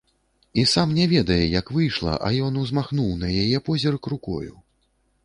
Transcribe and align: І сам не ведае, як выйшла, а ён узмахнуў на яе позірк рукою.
І 0.59 0.61
сам 0.69 0.93
не 0.99 1.03
ведае, 1.11 1.43
як 1.59 1.69
выйшла, 1.77 2.13
а 2.29 2.31
ён 2.47 2.57
узмахнуў 2.63 3.13
на 3.25 3.29
яе 3.43 3.63
позірк 3.69 4.11
рукою. 4.15 4.53